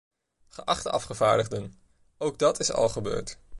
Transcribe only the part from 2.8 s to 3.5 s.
gebeurd!